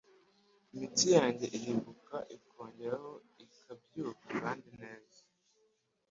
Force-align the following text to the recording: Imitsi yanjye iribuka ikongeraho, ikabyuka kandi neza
Imitsi 0.73 1.07
yanjye 1.17 1.45
iribuka 1.57 2.17
ikongeraho, 2.37 3.11
ikabyuka 3.45 4.25
kandi 4.41 4.69
neza 4.81 5.19